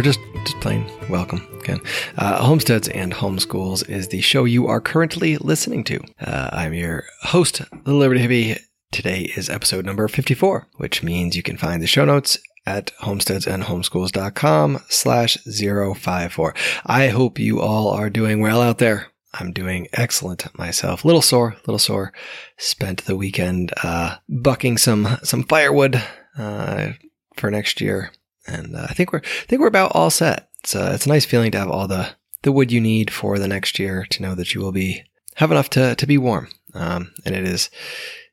[0.00, 1.78] or just just plain welcome again.
[2.16, 6.00] Uh, Homesteads and Homeschools is the show you are currently listening to.
[6.18, 8.58] Uh, I'm your host, the Liberty Hippie.
[8.90, 14.80] Today is episode number 54, which means you can find the show notes at homesteadsandhomeschools.com
[14.88, 16.54] slash 054.
[16.86, 19.08] I hope you all are doing well out there.
[19.34, 21.04] I'm doing excellent myself.
[21.04, 22.14] Little sore, little sore.
[22.56, 26.02] Spent the weekend uh, bucking some some firewood
[26.38, 26.92] uh,
[27.36, 28.12] for next year,
[28.50, 30.48] and uh, I think we're I think we're about all set.
[30.62, 32.10] It's it's a nice feeling to have all the
[32.42, 35.04] the wood you need for the next year to know that you will be
[35.36, 36.48] have enough to to be warm.
[36.74, 37.70] Um, and it is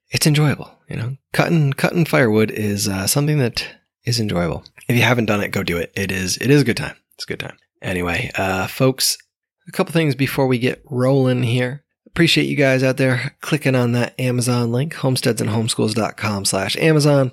[0.09, 0.71] it's enjoyable.
[0.89, 3.67] You know, cutting cutting firewood is uh, something that
[4.05, 4.63] is enjoyable.
[4.87, 5.91] If you haven't done it, go do it.
[5.95, 6.95] It is it is a good time.
[7.15, 7.57] It's a good time.
[7.81, 9.17] Anyway, uh, folks,
[9.67, 11.83] a couple things before we get rolling here.
[12.07, 17.31] Appreciate you guys out there clicking on that Amazon link, homesteadsandhomeschools.com slash Amazon.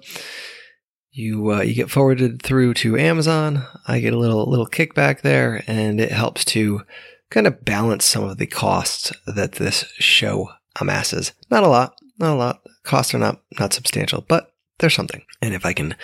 [1.15, 3.65] You, uh, you get forwarded through to Amazon.
[3.87, 6.83] I get a little, little kickback there and it helps to
[7.31, 11.33] kind of balance some of the costs that this show amasses.
[11.51, 12.63] Not a lot, not a lot.
[12.83, 15.23] Costs are not, not substantial, but there's something.
[15.41, 15.95] And if I can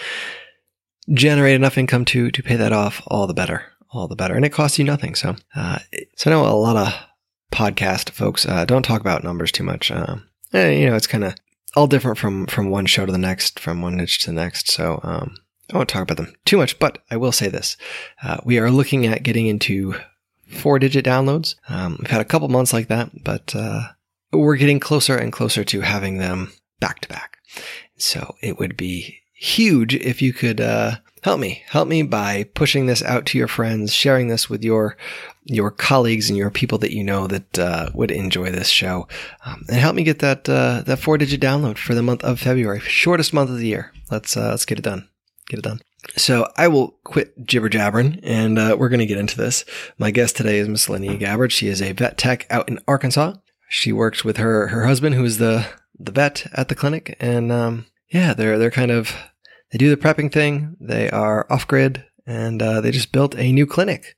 [1.12, 4.34] generate enough income to, to pay that off, all the better all the better.
[4.34, 5.14] And it costs you nothing.
[5.14, 5.78] So, uh,
[6.16, 6.94] so I know a lot of
[7.52, 9.90] podcast folks uh, don't talk about numbers too much.
[9.90, 10.16] Uh,
[10.52, 11.34] you know, it's kind of
[11.76, 14.70] all different from from one show to the next, from one niche to the next.
[14.70, 15.36] So, um,
[15.72, 17.76] I won't talk about them too much, but I will say this:
[18.22, 19.94] uh, we are looking at getting into
[20.48, 21.54] four-digit downloads.
[21.68, 23.88] Um, we've had a couple months like that, but uh,
[24.32, 27.38] we're getting closer and closer to having them back to back.
[27.96, 32.86] So it would be huge if you could uh, help me help me by pushing
[32.86, 34.96] this out to your friends sharing this with your
[35.44, 39.08] your colleagues and your people that you know that uh, would enjoy this show
[39.44, 42.38] um, and help me get that uh, that four digit download for the month of
[42.38, 45.08] february shortest month of the year let's uh, let's get it done
[45.48, 45.80] get it done
[46.16, 49.64] so I will quit jibber jabbering and uh, we're going to get into this.
[49.98, 51.52] My guest today is Miss Linnea Gabbard.
[51.52, 53.34] She is a vet tech out in Arkansas.
[53.68, 55.66] She works with her her husband, who is the
[55.98, 59.14] the vet at the clinic, and um, yeah, they're they're kind of
[59.70, 60.76] they do the prepping thing.
[60.80, 64.16] They are off grid and uh, they just built a new clinic,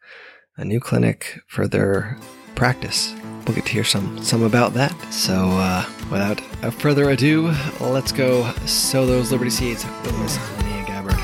[0.57, 2.19] a new clinic for their
[2.55, 3.15] practice.
[3.47, 4.93] We'll get to hear some some about that.
[5.13, 6.41] So, uh, without
[6.75, 11.19] further ado, let's go sow those liberty seeds with Miss Linnea Gabbard.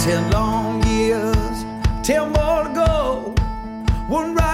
[0.00, 1.64] Ten long years,
[2.06, 3.34] ten more to go.
[4.08, 4.49] One right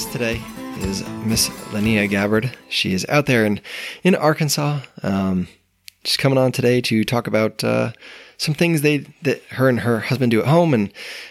[0.00, 0.40] guest today
[0.78, 2.56] is Miss Linnea Gabbard.
[2.70, 3.60] She is out there in
[4.02, 4.80] in Arkansas.
[5.02, 5.46] Um,
[6.04, 7.92] she's coming on today to talk about uh,
[8.38, 10.90] some things they that her and her husband do at home, and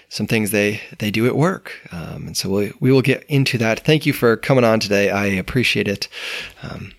[0.10, 1.74] some things they they do at work.
[1.92, 3.80] Um, and so we we will get into that.
[3.80, 5.10] Thank you for coming on today.
[5.10, 6.08] I appreciate it.
[6.62, 6.92] Um,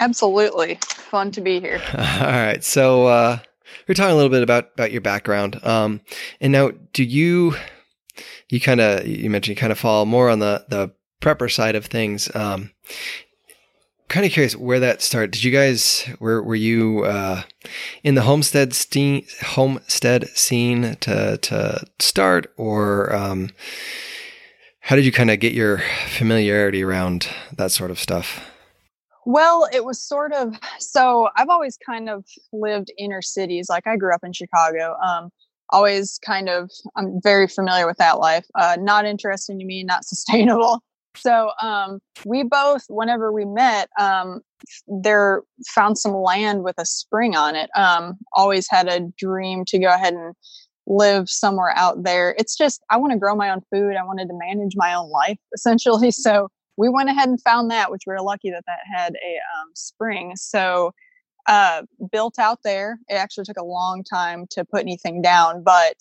[0.00, 0.78] Absolutely.
[0.82, 1.80] Fun to be here.
[1.94, 3.38] all right, so uh,
[3.86, 5.64] we're talking a little bit about about your background.
[5.64, 6.00] Um,
[6.40, 7.54] and now, do you
[8.50, 10.90] you kind of you mentioned you kind of fall more on the the
[11.20, 12.34] prepper side of things.
[12.34, 12.70] Um,
[14.08, 15.30] kind of curious where that started.
[15.30, 17.42] Did you guys were were you uh,
[18.02, 23.50] in the homestead scene homestead scene to to start, or um,
[24.80, 25.78] how did you kind of get your
[26.08, 28.44] familiarity around that sort of stuff?
[29.26, 33.68] Well, it was sort of so I've always kind of lived inner cities.
[33.70, 34.96] Like I grew up in Chicago.
[35.00, 35.30] Um,
[35.72, 38.46] always kind of I'm very familiar with that life.
[38.54, 40.82] Uh, not interesting to me, not sustainable.
[41.16, 44.42] So um, we both, whenever we met, um,
[44.86, 47.68] there found some land with a spring on it.
[47.76, 50.34] Um, always had a dream to go ahead and
[50.86, 52.34] live somewhere out there.
[52.38, 53.96] It's just I want to grow my own food.
[53.96, 56.10] I wanted to manage my own life essentially.
[56.10, 59.34] So we went ahead and found that, which we were lucky that that had a
[59.36, 60.32] um, spring.
[60.36, 60.92] So
[61.46, 61.82] uh,
[62.12, 62.98] built out there.
[63.08, 65.96] It actually took a long time to put anything down, but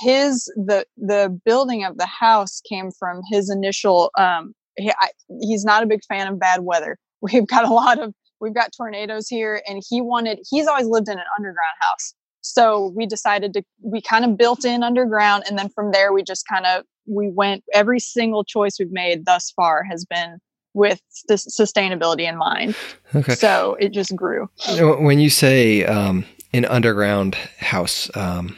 [0.00, 4.10] his the the building of the house came from his initial.
[4.18, 5.10] Um, he, I,
[5.40, 6.98] he's not a big fan of bad weather.
[7.20, 10.38] We've got a lot of we've got tornadoes here, and he wanted.
[10.50, 14.64] He's always lived in an underground house, so we decided to we kind of built
[14.64, 17.64] in underground, and then from there we just kind of we went.
[17.72, 20.38] Every single choice we've made thus far has been
[20.74, 22.76] with the sustainability in mind.
[23.14, 23.34] Okay.
[23.34, 24.50] So it just grew.
[24.78, 28.56] When you say um, an underground house, um,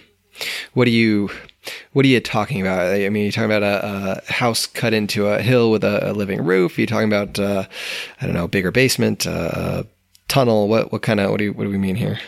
[0.73, 1.31] what do you
[1.93, 2.95] what are you talking about?
[2.95, 6.13] I mean, you're talking about a, a house cut into a hill with a, a
[6.13, 6.79] living roof.
[6.79, 7.65] You're talking about uh,
[8.21, 9.85] I don't know, bigger basement, uh,
[10.29, 10.69] tunnel.
[10.69, 12.19] What what kind of what do you, what do we mean here?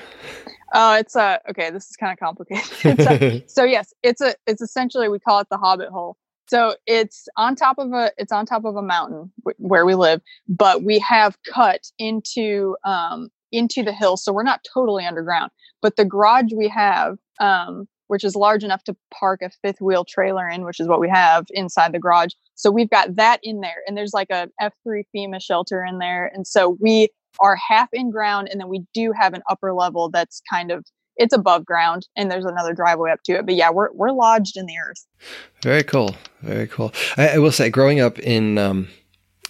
[0.75, 1.70] Oh, it's a okay.
[1.70, 3.00] This is kind of complicated.
[3.00, 6.17] A- so yes, it's a it's essentially we call it the Hobbit hole.
[6.48, 9.94] So it's on top of a it's on top of a mountain wh- where we
[9.94, 15.50] live, but we have cut into um into the hill, so we're not totally underground.
[15.80, 20.04] But the garage we have, um, which is large enough to park a fifth wheel
[20.04, 22.32] trailer in, which is what we have inside the garage.
[22.54, 25.98] So we've got that in there, and there's like a F three FEMA shelter in
[25.98, 27.08] there, and so we
[27.40, 30.84] are half in ground, and then we do have an upper level that's kind of
[31.18, 33.44] it's above ground, and there's another driveway up to it.
[33.44, 35.06] But yeah, we're we're lodged in the earth.
[35.62, 36.16] Very cool.
[36.42, 36.92] Very cool.
[37.16, 38.88] I, I will say, growing up in um,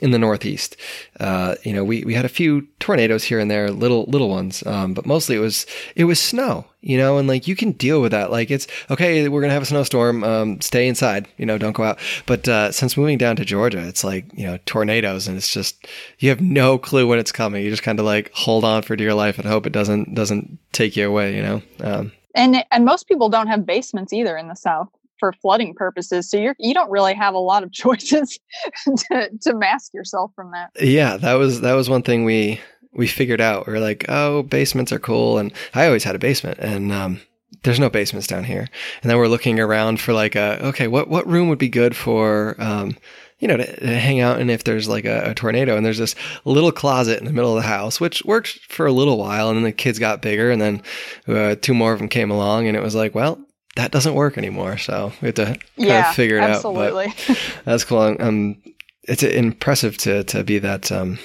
[0.00, 0.76] in the Northeast,
[1.20, 4.64] uh, you know, we, we had a few tornadoes here and there, little little ones,
[4.66, 5.66] um, but mostly it was
[5.96, 6.66] it was snow.
[6.80, 8.30] You know, and like you can deal with that.
[8.30, 10.22] Like it's okay, we're gonna have a snowstorm.
[10.22, 11.26] Um, stay inside.
[11.36, 11.98] You know, don't go out.
[12.24, 15.88] But uh, since moving down to Georgia, it's like you know tornadoes, and it's just
[16.20, 17.64] you have no clue when it's coming.
[17.64, 20.58] You just kind of like hold on for dear life and hope it doesn't doesn't
[20.72, 21.34] take you away.
[21.34, 21.62] You know.
[21.80, 26.30] Um, and and most people don't have basements either in the south for flooding purposes
[26.30, 28.38] so you're you don't really have a lot of choices
[28.86, 32.60] to, to mask yourself from that Yeah, that was that was one thing we
[32.92, 33.66] we figured out.
[33.66, 37.20] We are like, oh, basements are cool, and I always had a basement, and um,
[37.62, 38.66] there's no basements down here.
[39.02, 41.94] And then we're looking around for like a okay, what what room would be good
[41.94, 42.96] for um,
[43.38, 45.76] you know, to, to hang out in if there's like a, a tornado.
[45.76, 48.92] And there's this little closet in the middle of the house, which worked for a
[48.92, 50.82] little while, and then the kids got bigger, and then
[51.28, 53.38] uh, two more of them came along, and it was like, well.
[53.76, 57.14] That doesn't work anymore, so we have to kind yeah of figure it absolutely out.
[57.28, 58.16] But that's cool.
[58.18, 58.60] Um,
[59.04, 61.18] it's impressive to to be that um,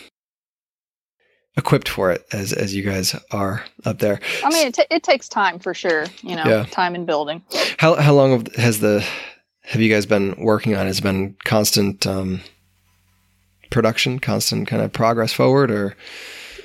[1.57, 4.19] equipped for it as as you guys are up there.
[4.43, 6.65] i mean it, ta it takes time for sure you know Yeah.
[6.71, 7.41] time and building
[7.77, 9.03] How how long has the
[9.65, 10.87] have you guys been working on?
[10.87, 12.41] Has it been constant um,
[13.71, 15.95] production, constant kind of progress forward, or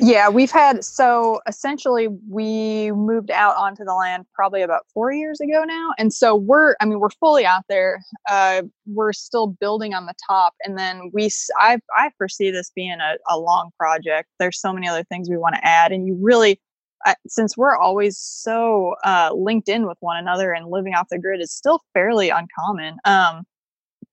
[0.01, 5.41] Yeah, we've had so essentially we moved out onto the land probably about four years
[5.41, 8.03] ago now, and so we're I mean we're fully out there.
[8.29, 13.17] Uh, we're still building on the top, and then we I foresee this being a,
[13.29, 14.29] a long project.
[14.39, 16.61] There's so many other things we want to add, and you really.
[17.07, 21.19] I, since we're always so uh, linked in with one another and living off the
[21.21, 22.97] grid is still fairly uncommon.
[23.05, 23.45] Um,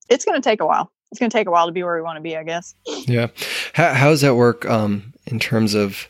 [0.08, 0.92] it's going to take a while.
[1.12, 2.76] It's going to take a while to be where we want to be, I guess.
[2.86, 3.30] yeah?
[3.74, 6.08] How how does that work um, in terms of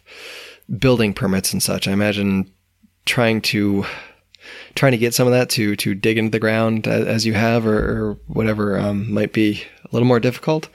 [0.80, 1.88] building permits and such?
[1.88, 2.52] I imagine
[3.06, 3.86] trying to
[4.76, 7.66] trying to get some of that to to dig into the ground as, you have,
[7.66, 10.70] or, or whatever um, might be a little more difficult.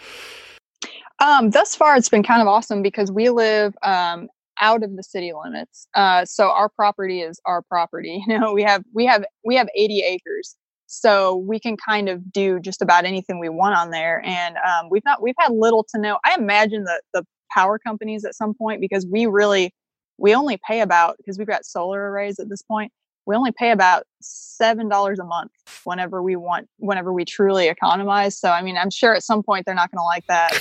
[1.20, 4.28] Um, thus far, it's been kind of awesome because we live um,
[4.60, 5.86] out of the city limits.
[5.94, 8.22] Uh, so our property is our property.
[8.28, 10.56] You know, we have we have we have 80 acres,
[10.86, 14.22] so we can kind of do just about anything we want on there.
[14.24, 16.18] And um, we've not we've had little to no.
[16.24, 19.74] I imagine that the power companies at some point because we really
[20.18, 22.92] we only pay about because we've got solar arrays at this point.
[23.26, 25.52] We only pay about seven dollars a month
[25.84, 28.36] whenever we want whenever we truly economize.
[28.36, 30.58] So I mean, I'm sure at some point they're not going to like that,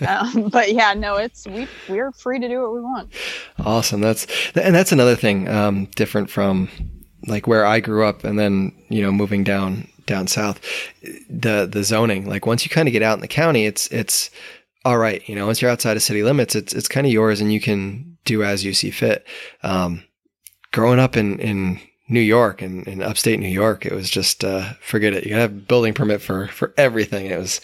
[0.00, 3.12] but um, but yeah, no, it's we we're free to do what we want.
[3.58, 4.00] Awesome.
[4.00, 6.68] That's and that's another thing um, different from
[7.26, 10.60] like where I grew up, and then you know moving down down south.
[11.30, 14.30] The the zoning, like once you kind of get out in the county, it's it's
[14.84, 15.26] all right.
[15.28, 17.60] You know, once you're outside of city limits, it's it's kind of yours, and you
[17.60, 19.26] can do as you see fit.
[19.62, 20.04] Um,
[20.72, 24.72] growing up in in New York and in upstate New York, it was just uh,
[24.80, 25.24] forget it.
[25.24, 27.26] You gotta have a building permit for for everything.
[27.26, 27.60] It was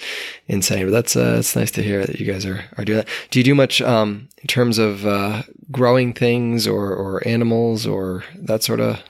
[0.46, 0.86] insane.
[0.86, 3.08] But that's uh, it's nice to hear that you guys are are doing that.
[3.30, 8.24] Do you do much um, in terms of uh, growing things or or animals or
[8.36, 9.02] that sort of?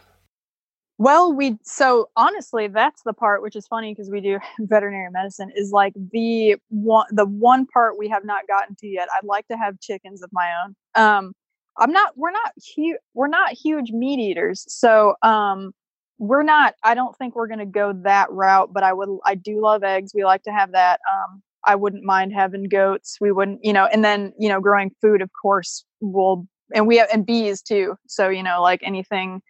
[0.99, 5.50] Well, we so honestly, that's the part which is funny because we do veterinary medicine
[5.55, 9.09] is like the one the one part we have not gotten to yet.
[9.17, 10.75] I'd like to have chickens of my own.
[11.00, 11.33] Um,
[11.78, 12.14] I'm not.
[12.17, 12.99] We're not huge.
[13.14, 15.71] We're not huge meat eaters, so um,
[16.19, 16.75] we're not.
[16.83, 18.73] I don't think we're going to go that route.
[18.73, 19.09] But I would.
[19.25, 20.11] I do love eggs.
[20.14, 20.99] We like to have that.
[21.12, 23.19] Um, I wouldn't mind having goats.
[23.21, 26.97] We wouldn't, you know, and then you know, growing food, of course, will and we
[26.97, 27.95] have and bees too.
[28.09, 29.43] So you know, like anything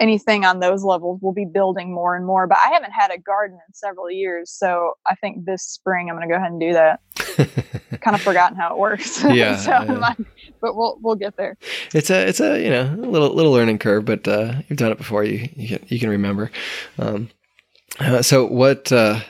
[0.00, 3.18] anything on those levels we'll be building more and more but i haven't had a
[3.18, 6.60] garden in several years so i think this spring i'm going to go ahead and
[6.60, 7.00] do that
[8.00, 9.84] kind of forgotten how it works Yeah, so yeah.
[9.92, 10.16] my-
[10.60, 11.56] but we'll we'll get there
[11.94, 14.92] it's a it's a you know a little little learning curve, but uh, you've done
[14.92, 15.24] it before.
[15.24, 16.50] You you can, you can remember.
[16.98, 17.30] Um,
[17.98, 18.92] uh, so what?
[18.92, 19.20] Uh,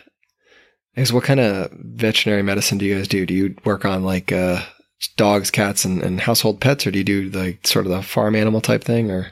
[0.97, 3.27] I guess what kind of veterinary medicine do you guys do?
[3.27, 4.61] Do you work on like uh,
[5.17, 8.35] dogs, cats, and, and household pets, or do you do like sort of the farm
[8.35, 9.11] animal type thing?
[9.11, 9.29] Or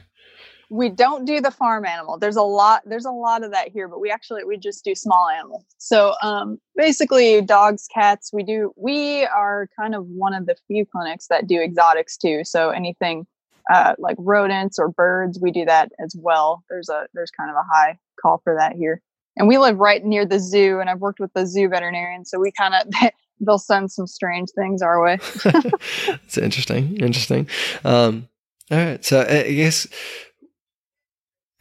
[0.69, 2.17] we don't do the farm animal.
[2.17, 2.83] There's a lot.
[2.85, 5.65] There's a lot of that here, but we actually we just do small animals.
[5.79, 8.31] So um, basically, dogs, cats.
[8.31, 8.71] We do.
[8.75, 12.43] We are kind of one of the few clinics that do exotics too.
[12.43, 13.25] So anything
[13.71, 16.63] uh, like rodents or birds, we do that as well.
[16.69, 19.01] There's a there's kind of a high call for that here,
[19.37, 20.79] and we live right near the zoo.
[20.79, 24.49] And I've worked with the zoo veterinarian, so we kind of they'll send some strange
[24.51, 25.17] things our way.
[25.45, 26.97] it's interesting.
[26.97, 27.47] Interesting.
[27.83, 28.27] Um,
[28.69, 29.03] all right.
[29.03, 29.87] So I guess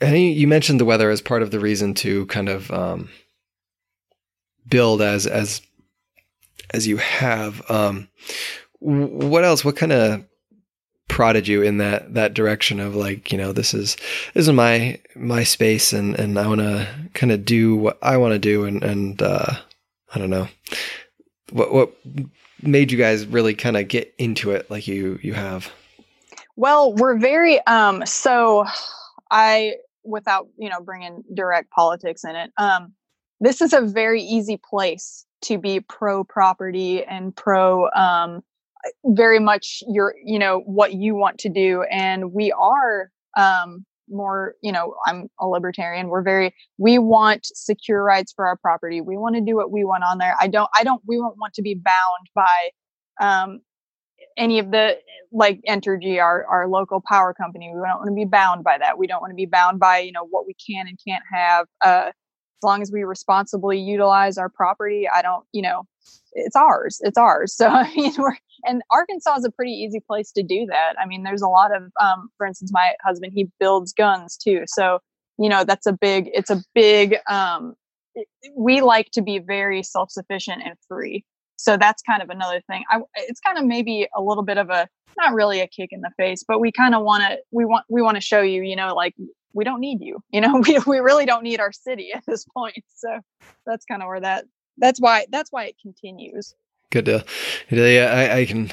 [0.00, 3.08] and you mentioned the weather as part of the reason to kind of um,
[4.68, 5.60] build as as
[6.70, 7.68] as you have.
[7.70, 8.08] Um,
[8.80, 9.64] what else?
[9.64, 10.24] What kind of
[11.08, 13.96] prodded you in that that direction of like you know this is
[14.34, 18.18] this is my my space and and I want to kind of do what I
[18.18, 19.54] want to do and and uh,
[20.14, 20.48] I don't know
[21.50, 21.92] what what
[22.62, 25.72] made you guys really kind of get into it like you you have.
[26.56, 28.66] Well, we're very um so
[29.30, 29.76] I
[30.08, 32.92] without you know bringing direct politics in it um,
[33.40, 38.42] this is a very easy place to be pro property and pro um,
[39.04, 44.54] very much your you know what you want to do and we are um, more
[44.62, 49.16] you know i'm a libertarian we're very we want secure rights for our property we
[49.16, 51.52] want to do what we want on there i don't i don't we don't want
[51.52, 52.70] to be bound by
[53.20, 53.60] um,
[54.38, 54.99] any of the
[55.30, 57.71] like Entergy, our our local power company.
[57.75, 58.99] We don't want to be bound by that.
[58.99, 61.66] We don't want to be bound by you know what we can and can't have.
[61.85, 65.83] Uh, as long as we responsibly utilize our property, I don't you know
[66.33, 66.99] it's ours.
[67.02, 67.54] It's ours.
[67.59, 70.95] So I mean, we're and Arkansas is a pretty easy place to do that.
[71.00, 74.62] I mean, there's a lot of, um, for instance, my husband he builds guns too.
[74.66, 74.99] So
[75.38, 76.30] you know that's a big.
[76.33, 77.16] It's a big.
[77.28, 77.75] Um,
[78.57, 81.25] we like to be very self sufficient and free
[81.58, 82.84] so that's kind of another thing.
[82.90, 86.00] I, it's kind of maybe a little bit of a not really a kick in
[86.00, 88.62] the face but we kind of want to we want we want to show you
[88.62, 89.16] you know like
[89.52, 92.44] we don't need you you know we, we really don't need our city at this
[92.44, 92.84] point.
[92.94, 93.20] So
[93.66, 94.44] that's kind of where that
[94.76, 96.54] that's why that's why it continues.
[96.90, 97.22] Good deal
[97.70, 98.70] yeah i, I can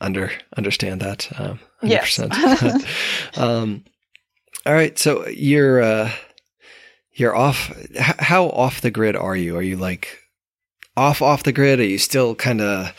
[0.00, 2.32] under understand that um 100%.
[2.32, 3.36] yes.
[3.36, 3.84] um
[4.64, 6.10] all right so you're uh
[7.18, 9.56] you're off how off the grid are you?
[9.56, 10.22] Are you like
[10.98, 11.80] off off the grid?
[11.80, 12.92] Are you still kind of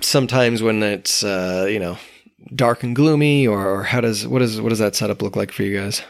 [0.00, 1.98] sometimes when it's uh, you know
[2.54, 5.52] dark and gloomy, or, or how does what does what does that setup look like
[5.52, 6.02] for you guys?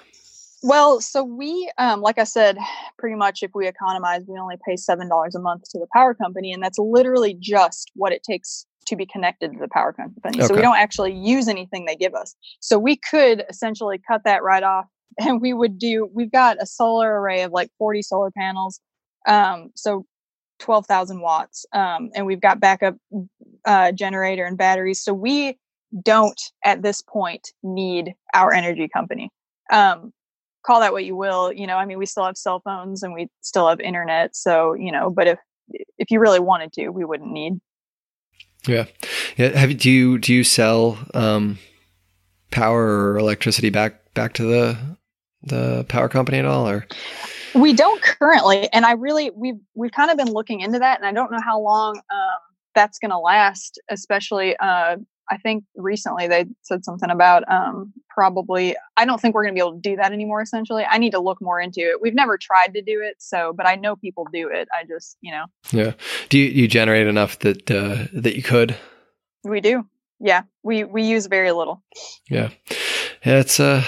[0.64, 2.56] Well, so we, um, like I said,
[2.96, 6.14] pretty much if we economize, we only pay seven dollars a month to the power
[6.14, 10.38] company, and that's literally just what it takes to be connected to the power company.
[10.38, 10.46] Okay.
[10.46, 12.34] So we don't actually use anything they give us.
[12.60, 14.86] So we could essentially cut that right off,
[15.18, 16.08] and we would do.
[16.14, 18.80] We've got a solar array of like forty solar panels.
[19.26, 20.06] Um, so
[20.62, 21.66] 12,000 watts.
[21.72, 22.96] Um, and we've got backup
[23.64, 25.02] uh, generator and batteries.
[25.02, 25.58] So we
[26.02, 29.30] don't at this point need our energy company.
[29.72, 30.12] Um,
[30.64, 31.52] call that what you will.
[31.52, 34.36] You know, I mean, we still have cell phones and we still have internet.
[34.36, 35.38] So, you know, but if,
[35.98, 37.54] if you really wanted to, we wouldn't need.
[38.66, 38.86] Yeah.
[39.36, 39.58] Yeah.
[39.58, 41.58] Have do you, do you sell, um,
[42.52, 44.96] power or electricity back, back to the,
[45.42, 46.86] the power company at all or?
[47.54, 51.06] We don't currently, and I really we've we've kind of been looking into that, and
[51.06, 52.38] I don't know how long um,
[52.74, 53.80] that's going to last.
[53.90, 54.96] Especially, uh,
[55.30, 58.76] I think recently they said something about um, probably.
[58.96, 60.42] I don't think we're going to be able to do that anymore.
[60.42, 62.00] Essentially, I need to look more into it.
[62.00, 64.68] We've never tried to do it, so but I know people do it.
[64.72, 65.44] I just you know.
[65.70, 65.92] Yeah.
[66.28, 68.76] Do you, you generate enough that uh, that you could?
[69.44, 69.84] We do.
[70.20, 71.82] Yeah, we we use very little.
[72.30, 72.50] Yeah,
[73.26, 73.40] yeah.
[73.40, 73.84] It's uh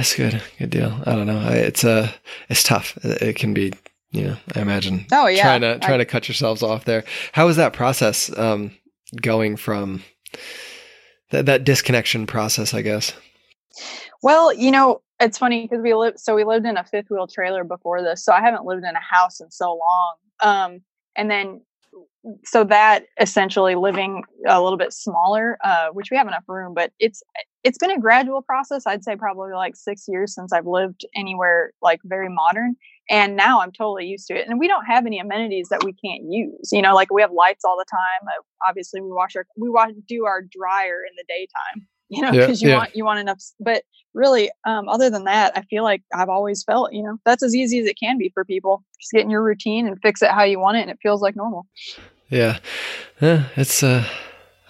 [0.00, 0.42] that's good.
[0.58, 0.98] Good deal.
[1.04, 1.46] I don't know.
[1.50, 2.10] It's uh
[2.48, 2.96] it's tough.
[3.04, 3.74] It can be,
[4.12, 5.04] you know, I imagine.
[5.12, 5.42] Oh yeah.
[5.42, 7.04] Trying to trying I, to cut yourselves off there.
[7.32, 8.70] How was that process um
[9.20, 10.02] going from
[11.32, 13.12] that that disconnection process, I guess?
[14.22, 17.26] Well, you know, it's funny because we lived so we lived in a fifth wheel
[17.26, 18.24] trailer before this.
[18.24, 20.14] So I haven't lived in a house in so long.
[20.42, 20.80] Um
[21.14, 21.60] and then
[22.46, 26.92] so that essentially living a little bit smaller, uh, which we have enough room, but
[26.98, 27.22] it's
[27.62, 28.86] it's been a gradual process.
[28.86, 32.76] I'd say probably like six years since I've lived anywhere like very modern,
[33.08, 34.48] and now I'm totally used to it.
[34.48, 36.70] And we don't have any amenities that we can't use.
[36.72, 38.28] You know, like we have lights all the time.
[38.28, 41.86] Uh, obviously, we wash our we wash do our dryer in the daytime.
[42.12, 42.78] You know, because yeah, you yeah.
[42.78, 43.40] want you want enough.
[43.60, 47.44] But really, um, other than that, I feel like I've always felt you know that's
[47.44, 48.84] as easy as it can be for people.
[49.00, 51.22] Just get in your routine and fix it how you want it, and it feels
[51.22, 51.68] like normal.
[52.28, 52.58] Yeah,
[53.20, 54.04] yeah it's uh,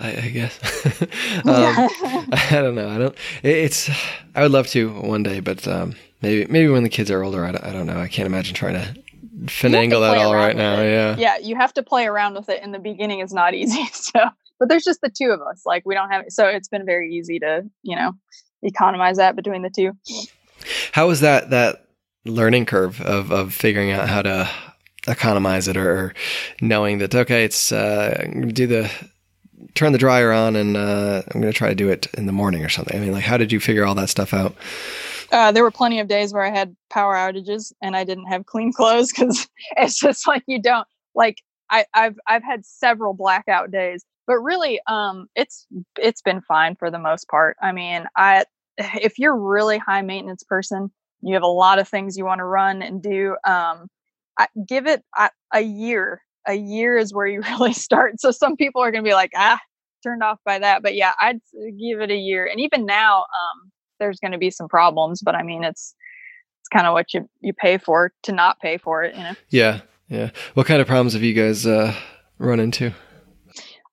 [0.00, 0.58] I, I guess.
[1.44, 2.88] um, I don't know.
[2.88, 3.14] I don't.
[3.42, 3.90] It, it's.
[4.34, 7.44] I would love to one day, but um, maybe maybe when the kids are older.
[7.44, 8.00] I don't, I don't know.
[8.00, 8.94] I can't imagine trying to
[9.44, 10.80] finagle that all right now.
[10.80, 10.90] It.
[10.90, 11.16] Yeah.
[11.18, 13.20] Yeah, you have to play around with it in the beginning.
[13.20, 13.84] Is not easy.
[13.92, 14.20] So,
[14.58, 15.62] but there's just the two of us.
[15.66, 16.24] Like we don't have.
[16.28, 18.12] So it's been very easy to you know
[18.62, 19.92] economize that between the two.
[20.92, 21.86] How was that that
[22.24, 24.50] learning curve of of figuring out how to
[25.08, 26.14] economize it or, or
[26.60, 28.90] knowing that okay, it's uh, do the
[29.74, 32.32] turn the dryer on and uh, I'm going to try to do it in the
[32.32, 32.96] morning or something.
[32.96, 34.54] I mean, like, how did you figure all that stuff out?
[35.32, 38.46] Uh, there were plenty of days where I had power outages and I didn't have
[38.46, 41.38] clean clothes because it's just like you don't like.
[41.72, 45.66] I, I've I've had several blackout days, but really, um, it's
[45.98, 47.56] it's been fine for the most part.
[47.62, 48.44] I mean, I
[48.78, 50.90] if you're really high maintenance person,
[51.22, 53.36] you have a lot of things you want to run and do.
[53.44, 53.88] Um,
[54.38, 56.22] I, give it a, a year.
[56.50, 58.20] A year is where you really start.
[58.20, 59.58] So some people are going to be like, ah,
[60.02, 60.82] turned off by that.
[60.82, 61.40] But yeah, I'd
[61.78, 62.46] give it a year.
[62.46, 65.20] And even now, um, there's going to be some problems.
[65.22, 65.94] But I mean, it's
[66.60, 69.14] it's kind of what you you pay for to not pay for it.
[69.14, 69.34] You know.
[69.48, 70.30] Yeah, yeah.
[70.54, 71.94] What kind of problems have you guys uh,
[72.38, 72.92] run into?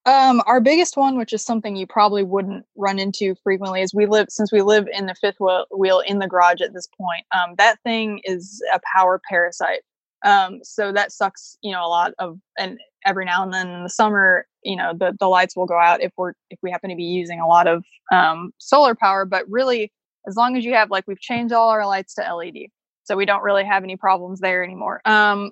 [0.08, 4.06] Um, our biggest one, which is something you probably wouldn't run into frequently, is we
[4.06, 5.36] live since we live in the fifth
[5.78, 7.26] wheel in the garage at this point.
[7.36, 9.82] Um, that thing is a power parasite.
[10.26, 13.84] Um, so that sucks, you know, a lot of and every now and then in
[13.84, 16.90] the summer, you know, the the lights will go out if we're if we happen
[16.90, 19.26] to be using a lot of um, solar power.
[19.26, 19.92] But really,
[20.28, 22.68] as long as you have like we've changed all our lights to LED,
[23.04, 25.02] so we don't really have any problems there anymore.
[25.06, 25.52] Um,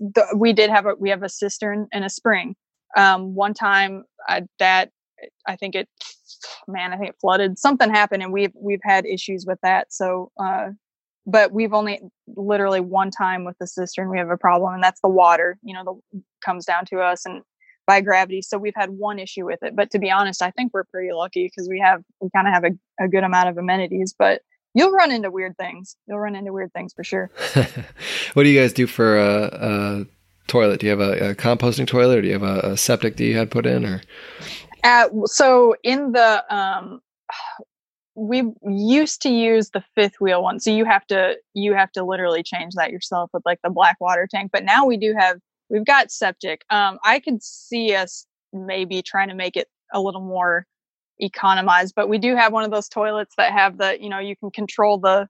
[0.00, 2.56] the, we did have a we have a cistern and a spring
[2.96, 4.90] um, one time I, that
[5.46, 5.88] I think it,
[6.66, 7.58] man, I think it flooded.
[7.58, 9.92] Something happened, and we've we've had issues with that.
[9.92, 10.70] So, uh,
[11.26, 12.00] but we've only
[12.34, 15.58] literally one time with the cistern we have a problem, and that's the water.
[15.62, 17.42] You know, the comes down to us and
[17.86, 18.40] by gravity.
[18.40, 19.74] So we've had one issue with it.
[19.74, 22.54] But to be honest, I think we're pretty lucky because we have we kind of
[22.54, 24.14] have a, a good amount of amenities.
[24.16, 24.42] But
[24.74, 25.96] you'll run into weird things.
[26.06, 27.30] You'll run into weird things for sure.
[28.34, 30.04] what do you guys do for a, uh
[30.46, 30.80] toilet?
[30.80, 33.24] Do you have a, a composting toilet, or do you have a, a, septic that
[33.24, 34.02] you had put in, or?
[34.82, 37.00] Uh, so in the um,
[38.20, 42.04] we used to use the fifth wheel one, so you have to you have to
[42.04, 44.50] literally change that yourself with like the black water tank.
[44.52, 45.38] But now we do have
[45.70, 46.62] we've got septic.
[46.68, 50.66] Um, I could see us maybe trying to make it a little more
[51.18, 54.36] economized, but we do have one of those toilets that have the you know you
[54.36, 55.26] can control the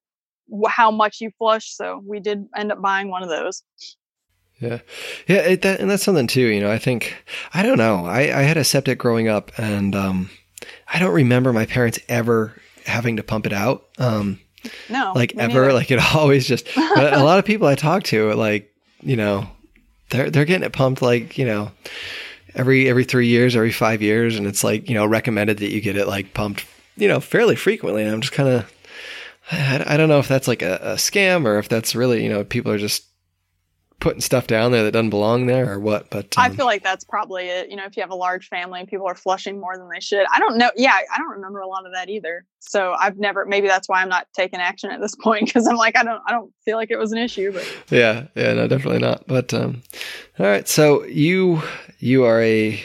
[0.67, 1.73] how much you flush.
[1.77, 3.63] So we did end up buying one of those.
[4.59, 4.81] Yeah,
[5.29, 6.49] yeah, it, that, and that's something too.
[6.49, 8.05] You know, I think I don't know.
[8.05, 10.31] I, I had a septic growing up, and um,
[10.93, 13.87] I don't remember my parents ever having to pump it out.
[13.99, 14.41] Um,
[14.89, 15.61] no, like ever.
[15.61, 15.73] Neither.
[15.73, 16.67] Like it always just.
[16.75, 19.49] But a lot of people I talk to, like you know,
[20.11, 21.71] they're they're getting it pumped like you know
[22.55, 25.81] every every three years, every five years, and it's like you know recommended that you
[25.81, 26.67] get it like pumped
[26.97, 28.03] you know fairly frequently.
[28.03, 28.73] And I'm just kind of.
[29.53, 32.29] I, I don't know if that's like a, a scam or if that's really you
[32.29, 33.05] know people are just
[34.01, 36.83] putting stuff down there that doesn't belong there or what but um, i feel like
[36.83, 37.71] that's probably it.
[37.71, 40.01] You know if you have a large family and people are flushing more than they
[40.01, 40.25] should.
[40.33, 42.45] I don't know yeah i don't remember a lot of that either.
[42.61, 45.77] So i've never maybe that's why i'm not taking action at this point because i'm
[45.77, 48.67] like i don't i don't feel like it was an issue but yeah yeah no
[48.67, 49.83] definitely not but um
[50.39, 51.63] all right so you
[51.99, 52.83] you are a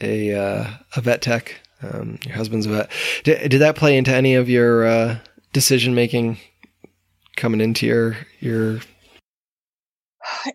[0.00, 2.90] a uh, a vet tech um your husband's a vet.
[3.24, 5.18] Did, did that play into any of your uh
[5.52, 6.38] decision making
[7.36, 8.80] coming into your your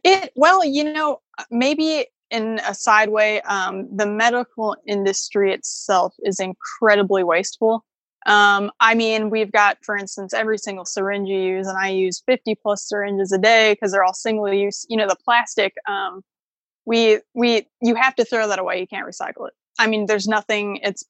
[0.03, 6.15] it well, you know, uh, maybe in a side way, um, the medical industry itself
[6.23, 7.85] is incredibly wasteful.
[8.25, 12.23] Um, I mean, we've got, for instance, every single syringe you use, and I use
[12.25, 14.85] 50 plus syringes a day because they're all single use.
[14.89, 16.21] You know, the plastic, um,
[16.85, 18.79] we, we, you have to throw that away.
[18.79, 19.53] You can't recycle it.
[19.79, 21.03] I mean, there's nothing, it's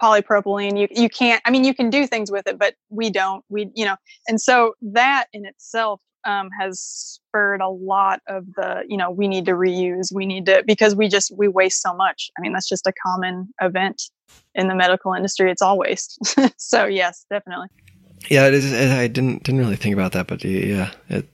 [0.00, 0.78] polypropylene.
[0.78, 3.70] You, you can't, I mean, you can do things with it, but we don't, we,
[3.74, 3.96] you know,
[4.28, 9.28] and so that in itself um, has spurred a lot of the you know we
[9.28, 12.52] need to reuse we need to because we just we waste so much i mean
[12.52, 14.10] that's just a common event
[14.54, 16.18] in the medical industry it's all waste
[16.56, 17.68] so yes definitely
[18.28, 21.28] yeah it is i didn't didn't really think about that but yeah it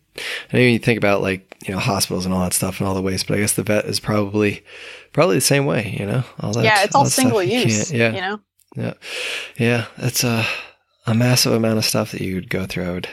[0.53, 2.95] I mean, you think about like you know hospitals and all that stuff and all
[2.95, 4.65] the waste, but I guess the vet is probably
[5.13, 5.97] probably the same way.
[5.99, 6.65] You know, all that.
[6.65, 7.93] Yeah, it's all, all single use.
[7.93, 8.41] yeah, you know.
[8.77, 8.95] Yeah,
[9.57, 10.45] yeah, that's a
[11.07, 12.85] a massive amount of stuff that you'd go through.
[12.85, 13.09] I would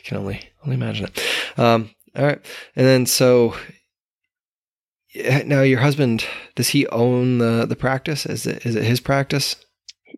[0.00, 1.58] I can only only imagine it.
[1.58, 2.40] Um, all right,
[2.76, 3.54] and then so
[5.14, 8.26] now your husband does he own the the practice?
[8.26, 9.56] Is it is it his practice?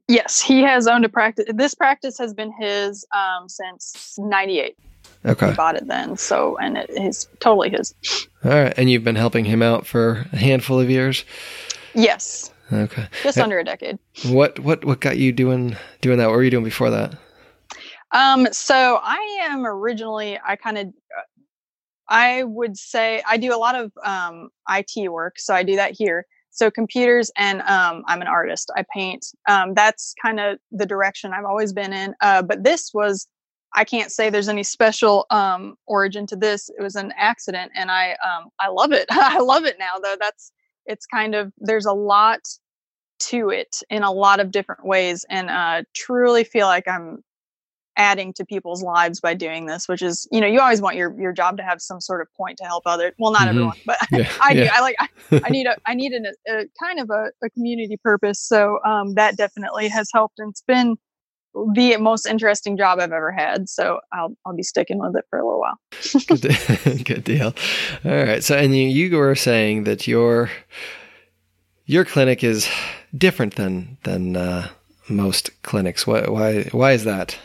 [0.08, 1.46] Yes, he has owned a practice.
[1.54, 4.76] This practice has been his um, since '98.
[5.24, 6.16] Okay, he bought it then.
[6.16, 7.94] So, and it is totally his.
[8.44, 11.24] All right, and you've been helping him out for a handful of years.
[11.94, 12.50] Yes.
[12.72, 13.06] Okay.
[13.22, 13.98] Just under a decade.
[14.26, 16.28] What what what got you doing doing that?
[16.28, 17.14] What were you doing before that?
[18.12, 21.22] Um, so I am originally, I kind of, uh,
[22.08, 25.38] I would say I do a lot of um, IT work.
[25.38, 26.26] So I do that here.
[26.50, 31.32] so computers and um, i'm an artist i paint um, that's kind of the direction
[31.32, 33.26] i've always been in uh, but this was
[33.74, 37.90] i can't say there's any special um, origin to this it was an accident and
[37.90, 40.52] i um, i love it i love it now though that's
[40.86, 42.40] it's kind of there's a lot
[43.18, 47.22] to it in a lot of different ways and uh, truly feel like i'm
[47.96, 51.14] adding to people's lives by doing this which is you know you always want your
[51.20, 53.50] your job to have some sort of point to help others well not Mhm.
[53.50, 54.70] everyone but Yeah, i do yeah.
[54.74, 55.08] i like I,
[55.44, 59.14] I need a i need an, a kind of a, a community purpose so um,
[59.14, 60.96] that definitely has helped and it's been
[61.74, 65.38] the most interesting job i've ever had so i'll i'll be sticking with it for
[65.38, 65.78] a little while
[66.26, 67.54] good, good deal.
[68.06, 68.42] All right.
[68.42, 70.50] So, and you, you were saying that your
[71.84, 72.68] your clinic is
[73.16, 74.68] different than than uh,
[75.08, 76.06] most clinics.
[76.06, 77.36] Why why why is that?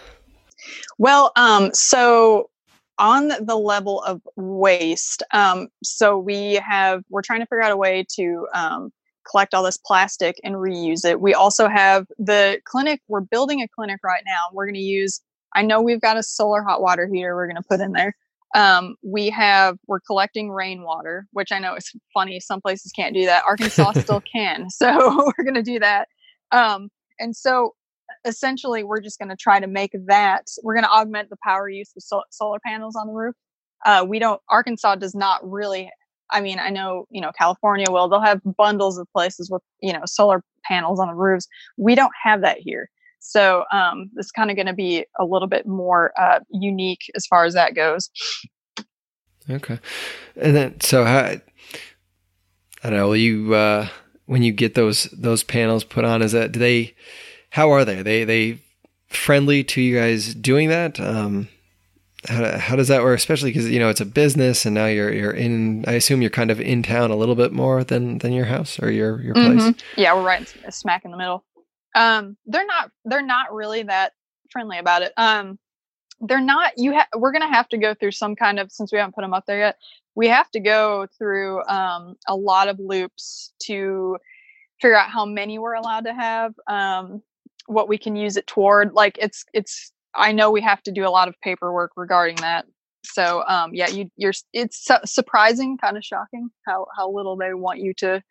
[0.98, 2.50] Well, um, so
[2.98, 7.78] on the level of waste, um, so we have we're trying to figure out a
[7.78, 8.92] way to um,
[9.30, 11.22] collect all this plastic and reuse it.
[11.22, 13.02] We also have the clinic.
[13.08, 14.46] We're building a clinic right now.
[14.54, 15.22] We're going to use.
[15.54, 17.36] I know we've got a solar hot water heater.
[17.36, 18.16] We're going to put in there.
[18.56, 22.40] Um, we have we're collecting rainwater, which I know is funny.
[22.40, 23.44] Some places can't do that.
[23.46, 26.08] Arkansas still can, so we're going to do that.
[26.52, 27.76] Um, and so
[28.28, 31.70] essentially we're just going to try to make that we're going to augment the power
[31.70, 33.36] use with sol- solar panels on the roof.
[33.86, 35.90] Uh, we don't arkansas does not really
[36.32, 39.94] i mean i know you know california will they'll have bundles of places with you
[39.94, 41.48] know solar panels on the roofs.
[41.78, 42.90] We don't have that here.
[43.20, 47.26] So um, it's kind of going to be a little bit more uh, unique as
[47.26, 48.10] far as that goes.
[49.50, 49.80] Okay.
[50.36, 51.42] And then so how I
[52.84, 53.88] don't know, will you uh
[54.26, 56.94] when you get those those panels put on is that do they
[57.50, 58.02] how are they?
[58.02, 58.60] They they
[59.08, 61.00] friendly to you guys doing that?
[61.00, 61.48] Um
[62.28, 63.18] how, how does that work?
[63.18, 65.86] Especially because you know it's a business, and now you're you're in.
[65.88, 68.80] I assume you're kind of in town a little bit more than than your house
[68.82, 69.62] or your your place.
[69.62, 69.80] Mhm.
[69.96, 71.46] Yeah, we're right smack in the middle.
[71.96, 74.14] Um, they're not they're not really that
[74.52, 75.14] friendly about it.
[75.16, 75.58] Um,
[76.20, 76.74] they're not.
[76.76, 79.22] You ha- we're gonna have to go through some kind of since we haven't put
[79.22, 79.78] them up there yet.
[80.16, 84.18] We have to go through um, a lot of loops to
[84.82, 87.22] figure out how many we're allowed to have, um,
[87.68, 88.94] what we can use it toward.
[88.94, 89.92] Like it's it's.
[90.16, 92.66] I know we have to do a lot of paperwork regarding that.
[93.06, 94.34] So um, yeah, you you're.
[94.54, 98.24] It's su- surprising, kind of shocking how how little they want you to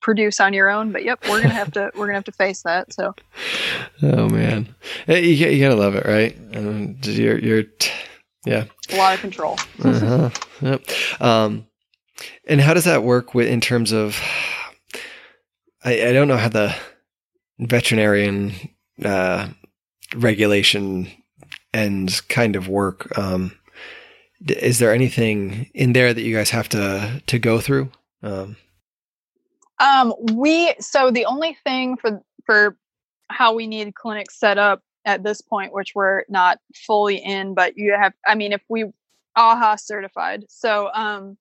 [0.00, 0.92] produce on your own.
[0.92, 2.92] But yep, we're gonna have to we're gonna have to face that.
[2.92, 3.14] So
[4.02, 4.74] Oh man,
[5.06, 6.36] Hey, you, you gotta love it, right?
[6.56, 7.90] Um, you're you're t-
[8.46, 8.64] yeah.
[8.92, 9.56] a lot of control.
[9.82, 10.30] uh-huh.
[10.60, 10.84] Yep.
[11.20, 11.66] Um,
[12.46, 14.20] and how does that work with in terms of?
[15.84, 16.74] I, I don't know how the
[17.58, 18.52] veterinarian
[19.04, 19.48] uh,
[20.14, 21.10] regulation
[21.72, 23.16] and kind of work.
[23.18, 23.52] Um,
[24.46, 27.90] is there anything in there that you guys have to to go through?
[28.22, 28.56] Um,
[29.78, 32.76] Um, we so the only thing for for
[33.28, 37.76] how we need clinics set up at this point, which we're not fully in, but
[37.76, 38.12] you have.
[38.26, 38.84] I mean, if we
[39.36, 41.36] AAHA certified, so um,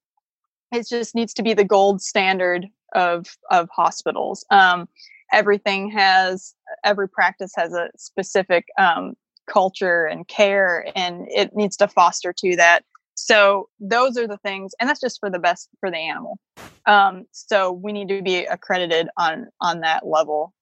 [0.72, 4.46] it just needs to be the gold standard of of hospitals.
[4.50, 4.88] Um,
[5.32, 9.14] everything has every practice has a specific um,
[9.48, 12.84] culture and care, and it needs to foster to that.
[13.16, 16.40] So those are the things, and that's just for the best for the animal.
[16.86, 20.54] Um, so we need to be accredited on on that level.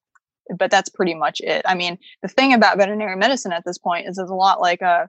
[0.57, 1.61] But that's pretty much it.
[1.65, 4.81] I mean, the thing about veterinary medicine at this point is it's a lot like
[4.81, 5.05] uh,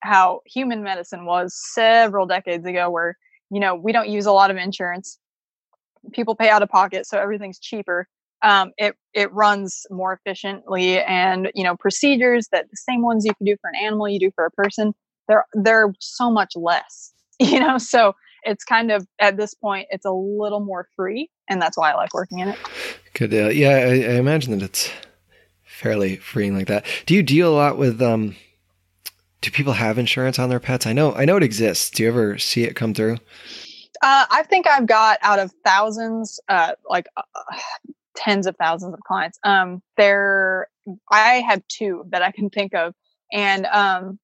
[0.00, 3.16] how human medicine was several decades ago, where
[3.50, 5.18] you know we don't use a lot of insurance.
[6.12, 8.08] People pay out of pocket, so everything's cheaper.
[8.42, 13.34] Um, it it runs more efficiently, and you know procedures that the same ones you
[13.34, 14.94] can do for an animal, you do for a person.
[15.26, 17.78] They're they're so much less, you know.
[17.78, 21.92] So it's kind of at this point it's a little more free, and that's why
[21.92, 22.58] I like working in it.
[23.14, 23.50] Good deal.
[23.50, 24.90] Yeah, I, I imagine that it's
[25.64, 26.84] fairly freeing like that.
[27.06, 28.36] Do you deal a lot with um?
[29.40, 30.84] Do people have insurance on their pets?
[30.84, 31.90] I know, I know it exists.
[31.90, 33.18] Do you ever see it come through?
[34.02, 37.22] Uh, I think I've got out of thousands, uh, like uh,
[38.18, 39.38] tens of thousands of clients.
[39.44, 40.66] Um, there,
[41.10, 42.94] I have two that I can think of,
[43.32, 44.18] and um,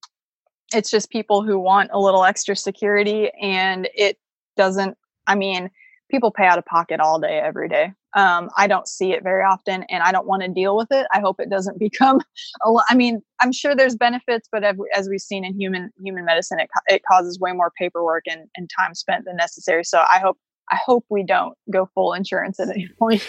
[0.73, 4.17] it's just people who want a little extra security, and it
[4.57, 4.97] doesn't.
[5.27, 5.71] I mean,
[6.11, 7.93] people pay out of pocket all day, every day.
[8.15, 11.07] Um, I don't see it very often, and I don't want to deal with it.
[11.13, 12.21] I hope it doesn't become.
[12.65, 16.25] A I mean, I'm sure there's benefits, but as, as we've seen in human human
[16.25, 19.83] medicine, it, it causes way more paperwork and, and time spent than necessary.
[19.83, 20.37] So I hope
[20.71, 23.25] I hope we don't go full insurance at any point.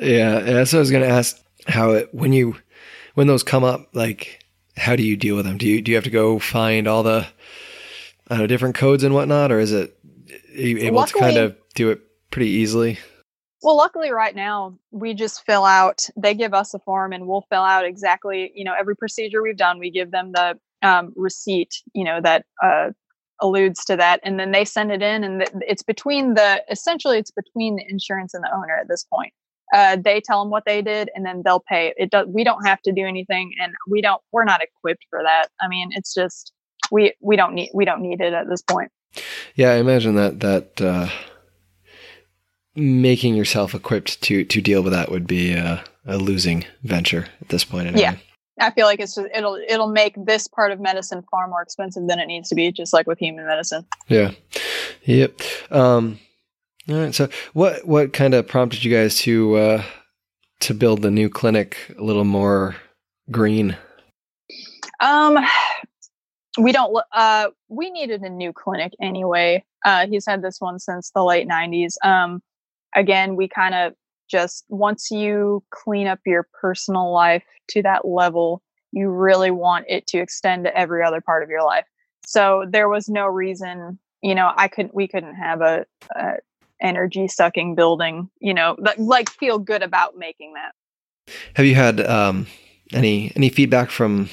[0.00, 1.38] Yeah, that's what I was going to ask.
[1.66, 2.56] How it when you
[3.14, 4.42] when those come up, like
[4.76, 5.58] how do you deal with them?
[5.58, 7.26] Do you do you have to go find all the
[8.28, 9.96] I don't know different codes and whatnot, or is it
[10.54, 12.00] are you able to kind of do it
[12.30, 12.98] pretty easily?
[13.62, 16.08] Well, luckily, right now we just fill out.
[16.16, 18.52] They give us a form, and we'll fill out exactly.
[18.54, 21.82] You know, every procedure we've done, we give them the um, receipt.
[21.92, 22.90] You know that uh,
[23.40, 27.30] alludes to that, and then they send it in, and it's between the essentially it's
[27.30, 29.32] between the insurance and the owner at this point.
[29.72, 31.94] Uh, they tell them what they did, and then they'll pay.
[31.96, 32.26] It does.
[32.28, 34.20] We don't have to do anything, and we don't.
[34.32, 35.48] We're not equipped for that.
[35.60, 36.52] I mean, it's just
[36.90, 38.90] we we don't need we don't need it at this point.
[39.54, 41.08] Yeah, I imagine that that uh,
[42.74, 47.48] making yourself equipped to to deal with that would be a, a losing venture at
[47.48, 47.88] this point.
[47.88, 48.02] Anyway.
[48.02, 48.16] Yeah.
[48.62, 52.06] I feel like it's just, it'll it'll make this part of medicine far more expensive
[52.06, 53.86] than it needs to be, just like with human medicine.
[54.08, 54.32] Yeah.
[55.04, 55.40] Yep.
[55.70, 56.18] Um,
[56.90, 57.14] all right.
[57.14, 59.82] So, what what kind of prompted you guys to uh,
[60.60, 62.76] to build the new clinic a little more
[63.30, 63.76] green?
[65.00, 65.38] Um,
[66.58, 66.96] we don't.
[67.12, 69.64] Uh, we needed a new clinic anyway.
[69.84, 71.94] Uh, he's had this one since the late '90s.
[72.04, 72.42] Um,
[72.94, 73.94] again, we kind of
[74.28, 80.06] just once you clean up your personal life to that level, you really want it
[80.08, 81.84] to extend to every other part of your life.
[82.26, 84.94] So there was no reason, you know, I couldn't.
[84.94, 86.34] We couldn't have a, a
[86.80, 90.74] energy sucking building, you know, that, like feel good about making that.
[91.54, 92.46] Have you had um,
[92.92, 94.28] any any feedback from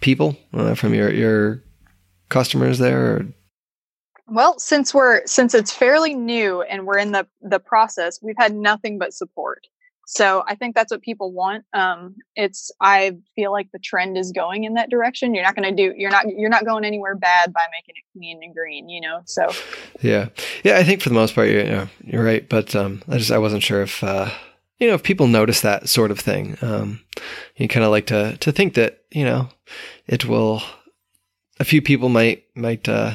[0.00, 1.62] people uh, from your your
[2.28, 3.16] customers there?
[3.16, 3.26] Or?
[4.28, 8.54] Well, since we're since it's fairly new and we're in the the process, we've had
[8.54, 9.66] nothing but support.
[10.14, 11.64] So I think that's what people want.
[11.72, 15.34] Um, it's I feel like the trend is going in that direction.
[15.34, 18.04] You're not going to do you're not you're not going anywhere bad by making it
[18.12, 18.90] clean and green.
[18.90, 19.48] You know, so
[20.02, 20.28] Yeah,
[20.64, 20.76] yeah.
[20.76, 22.46] I think for the most part, you're, you know, you're right.
[22.46, 24.28] But um, I just I wasn't sure if uh,
[24.78, 26.58] you know if people notice that sort of thing.
[26.60, 27.00] Um,
[27.56, 29.48] you kind of like to to think that you know
[30.06, 30.62] it will.
[31.58, 33.14] A few people might might uh,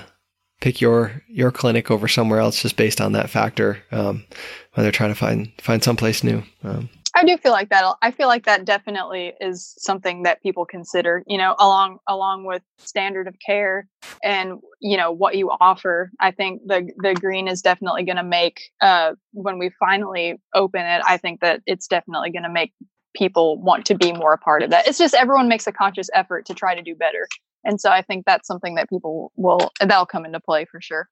[0.61, 4.25] pick your your clinic over somewhere else just based on that factor um,
[4.73, 6.43] when they're trying to find find someplace new.
[6.63, 7.83] Um, I do feel like that.
[8.03, 12.61] I feel like that definitely is something that people consider, you know, along along with
[12.77, 13.87] standard of care
[14.23, 16.11] and you know what you offer.
[16.19, 20.81] I think the the green is definitely going to make uh, when we finally open
[20.81, 21.01] it.
[21.07, 22.73] I think that it's definitely going to make
[23.15, 24.87] people want to be more a part of that.
[24.87, 27.27] It's just everyone makes a conscious effort to try to do better,
[27.63, 31.09] and so I think that's something that people will that'll come into play for sure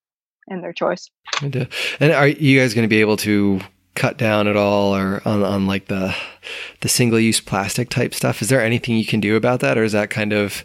[0.47, 1.09] in their choice.
[1.41, 1.65] I do.
[1.99, 3.61] And are you guys going to be able to
[3.95, 6.13] cut down at all or on, on like the
[6.81, 8.41] the single use plastic type stuff?
[8.41, 10.63] Is there anything you can do about that or is that kind of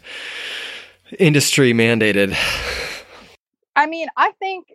[1.19, 2.37] industry mandated?
[3.75, 4.73] I mean, I think,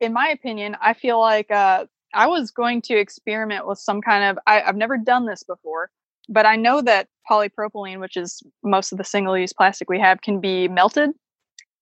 [0.00, 4.24] in my opinion, I feel like uh, I was going to experiment with some kind
[4.24, 4.38] of.
[4.46, 5.90] I, I've never done this before,
[6.32, 10.22] but I know that polypropylene, which is most of the single use plastic we have,
[10.22, 11.10] can be melted.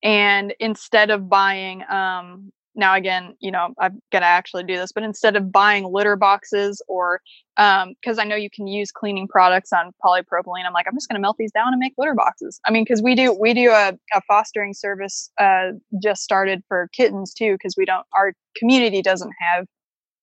[0.03, 4.93] And instead of buying, um, now again, you know, I'm going to actually do this,
[4.93, 7.21] but instead of buying litter boxes or,
[7.57, 11.17] because I know you can use cleaning products on polypropylene, I'm like, I'm just going
[11.17, 12.61] to melt these down and make litter boxes.
[12.67, 16.89] I mean, because we do, we do a, a fostering service uh, just started for
[16.93, 19.67] kittens too, because we don't, our community doesn't have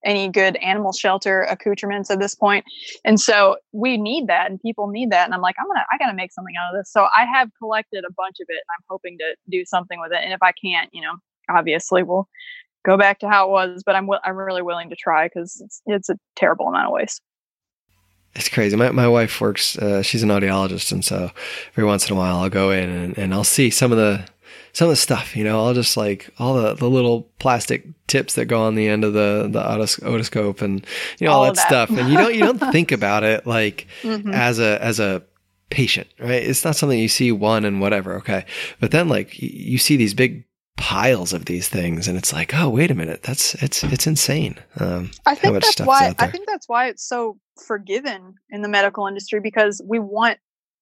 [0.04, 2.64] any good animal shelter accoutrements at this point
[3.04, 5.98] and so we need that and people need that and i'm like i'm gonna i
[5.98, 8.70] gotta make something out of this so i have collected a bunch of it and
[8.76, 11.14] i'm hoping to do something with it and if i can't you know
[11.50, 12.28] obviously we'll
[12.84, 15.82] go back to how it was but i'm i'm really willing to try because it's,
[15.86, 17.20] it's a terrible amount of waste
[18.34, 18.76] It's crazy.
[18.76, 19.76] My my wife works.
[19.76, 21.30] Uh, she's an audiologist, and so
[21.72, 24.28] every once in a while I'll go in and, and I'll see some of the
[24.72, 25.36] some of the stuff.
[25.36, 28.88] You know, I'll just like all the, the little plastic tips that go on the
[28.88, 30.86] end of the the otos- otoscope and
[31.18, 31.66] you know all, All that, that.
[31.66, 31.90] stuff.
[31.90, 34.32] And you don't you don't think about it like Mhm.
[34.34, 35.22] as a as a
[35.70, 36.42] patient, right?
[36.42, 38.14] It's not something you see one and whatever.
[38.16, 38.44] Okay,
[38.80, 40.44] but then like you see these big
[40.76, 44.54] piles of these things and it's like oh wait a minute that's it's it's insane
[44.78, 49.08] um I think that's why I think that's why it's so forgiven in the medical
[49.08, 50.38] industry because we want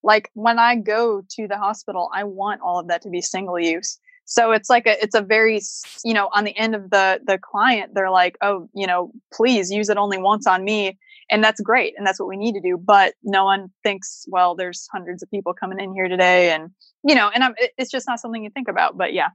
[0.06, 3.58] like when I go to the hospital, I want all of that to be single
[3.58, 3.98] use.
[4.24, 5.60] So it's like a it's a very
[6.04, 9.70] you know on the end of the the client they're like oh you know please
[9.70, 10.98] use it only once on me
[11.30, 14.56] and that's great and that's what we need to do but no one thinks well
[14.56, 16.70] there's hundreds of people coming in here today and
[17.04, 19.28] you know and I'm, it's just not something you think about but yeah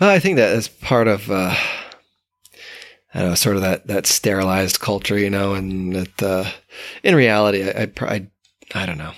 [0.00, 1.54] Well, I think that is part of, uh,
[3.14, 6.44] I know, sort of that, that sterilized culture, you know, and that, uh,
[7.02, 8.26] in reality, I, I, I,
[8.74, 9.12] I don't know.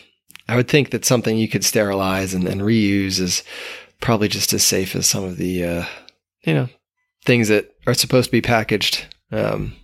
[0.49, 3.43] I would think that something you could sterilize and, and reuse is
[4.01, 5.85] probably just as safe as some of the, uh,
[6.43, 6.69] you know,
[7.25, 9.75] things that are supposed to be packaged, um,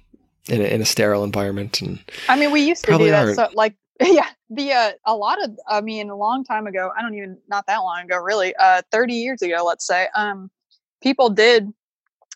[0.48, 1.81] in a, in a sterile environment.
[1.81, 1.98] And
[2.29, 3.35] I mean, we used to do that.
[3.35, 6.90] So, like, yeah, the uh, a lot of, I mean, a long time ago.
[6.96, 8.55] I don't even not that long ago, really.
[8.57, 10.09] Uh, thirty years ago, let's say.
[10.14, 10.50] Um,
[11.00, 11.72] people did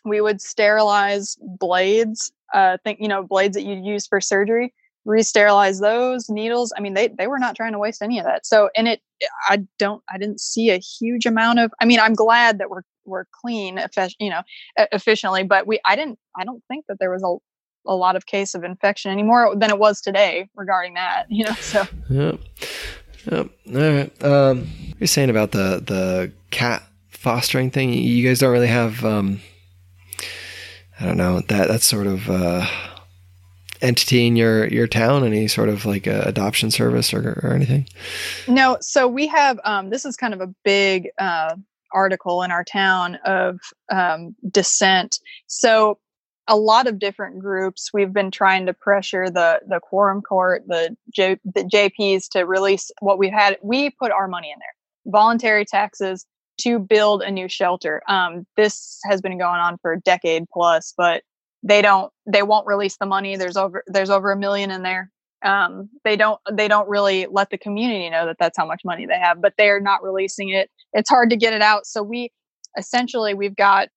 [0.05, 2.31] we would sterilize blades.
[2.53, 4.73] Uh, think you know blades that you'd use for surgery.
[5.05, 6.73] Re-sterilize those needles.
[6.77, 8.45] I mean, they they were not trying to waste any of that.
[8.45, 9.01] So, and it,
[9.47, 11.71] I don't, I didn't see a huge amount of.
[11.81, 13.79] I mean, I'm glad that we're we're clean,
[14.19, 14.41] you know,
[14.77, 15.43] efficiently.
[15.43, 17.35] But we, I didn't, I don't think that there was a
[17.87, 21.25] a lot of case of infection anymore than it was today regarding that.
[21.29, 21.87] You know, so.
[22.09, 22.39] Yep.
[23.31, 23.49] Yep.
[23.67, 24.23] All right.
[24.23, 24.67] Um,
[24.99, 27.93] you're saying about the the cat fostering thing.
[27.93, 29.03] You guys don't really have.
[29.05, 29.41] Um,
[30.99, 32.65] I don't know that that's sort of uh,
[33.81, 35.23] entity in your your town.
[35.23, 37.87] Any sort of like adoption service or, or anything?
[38.47, 38.77] No.
[38.81, 39.59] So we have.
[39.63, 41.55] Um, this is kind of a big uh,
[41.91, 43.59] article in our town of
[43.91, 45.19] um, dissent.
[45.47, 45.99] So
[46.47, 47.91] a lot of different groups.
[47.93, 52.91] We've been trying to pressure the the quorum court, the J, the JPs to release
[52.99, 53.57] what we've had.
[53.61, 56.25] We put our money in there, voluntary taxes
[56.61, 58.01] to build a new shelter.
[58.07, 61.23] Um, this has been going on for a decade plus, but
[61.63, 63.35] they don't they won't release the money.
[63.35, 65.11] There's over there's over a million in there.
[65.43, 69.05] Um, they don't they don't really let the community know that that's how much money
[69.05, 70.69] they have, but they are not releasing it.
[70.93, 71.85] It's hard to get it out.
[71.85, 72.31] So we
[72.77, 73.89] essentially we've got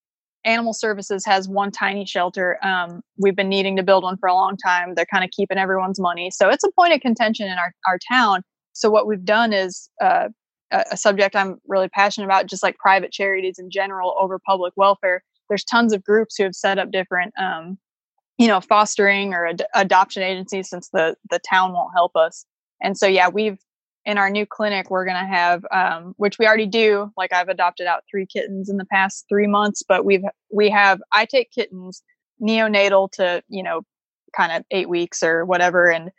[0.44, 2.58] Animal Services has one tiny shelter.
[2.64, 4.94] Um, we've been needing to build one for a long time.
[4.94, 6.30] They're kind of keeping everyone's money.
[6.32, 8.42] So it's a point of contention in our, our town.
[8.72, 10.28] So what we've done is uh,
[10.72, 14.72] a, a subject I'm really passionate about, just like private charities in general over public
[14.76, 15.22] welfare.
[15.52, 17.76] There's tons of groups who have set up different, um,
[18.38, 22.46] you know, fostering or ad- adoption agencies since the the town won't help us.
[22.80, 23.58] And so yeah, we've
[24.06, 27.48] in our new clinic we're going to have um, which we already do like i've
[27.48, 31.52] adopted out three kittens in the past three months but we've we have i take
[31.52, 32.02] kittens
[32.40, 33.82] neonatal to you know
[34.36, 36.10] kind of eight weeks or whatever and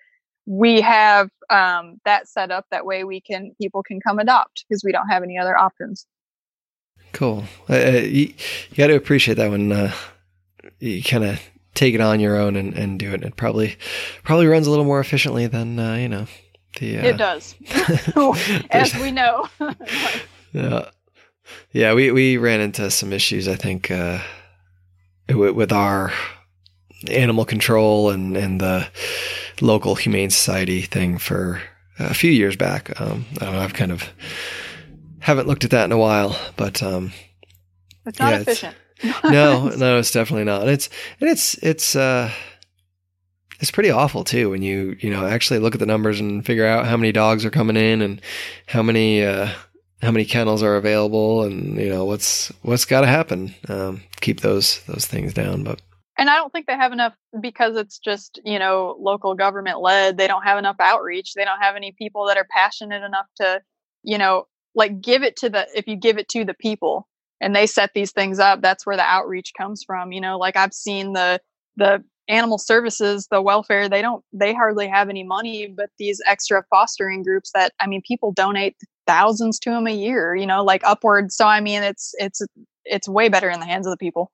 [0.45, 4.83] we have um, that set up that way we can people can come adopt because
[4.83, 6.05] we don't have any other options
[7.13, 8.33] cool uh, uh you,
[8.69, 9.93] you got to appreciate that when uh,
[10.79, 11.39] you kind of
[11.73, 13.77] take it on your own and, and do it it probably
[14.23, 16.27] probably runs a little more efficiently than uh, you know
[16.79, 17.55] the, uh, it does,
[18.71, 19.47] as we know.
[20.53, 20.89] yeah,
[21.71, 21.93] yeah.
[21.93, 23.47] We we ran into some issues.
[23.47, 24.19] I think uh,
[25.29, 26.11] with, with our
[27.09, 28.87] animal control and and the
[29.61, 31.61] local humane society thing for
[31.99, 32.99] a few years back.
[32.99, 33.61] Um, I don't know.
[33.61, 34.09] I've kind of
[35.23, 37.13] haven't looked at that in a while, but um,
[38.05, 38.75] it's not yeah, efficient.
[38.97, 40.67] It's, no, no, it's definitely not.
[40.67, 42.29] It's and it's it's uh
[43.61, 46.65] it's pretty awful too when you you know actually look at the numbers and figure
[46.65, 48.21] out how many dogs are coming in and
[48.67, 49.47] how many uh,
[50.01, 54.41] how many kennels are available and you know what's what's got to happen um, keep
[54.41, 55.81] those those things down but
[56.17, 60.17] and i don't think they have enough because it's just you know local government led
[60.17, 63.61] they don't have enough outreach they don't have any people that are passionate enough to
[64.03, 67.07] you know like give it to the if you give it to the people
[67.41, 70.55] and they set these things up that's where the outreach comes from you know like
[70.55, 71.39] i've seen the
[71.77, 76.63] the animal services the welfare they don't they hardly have any money but these extra
[76.69, 80.81] fostering groups that i mean people donate thousands to them a year you know like
[80.85, 82.41] upwards so i mean it's it's
[82.85, 84.31] it's way better in the hands of the people.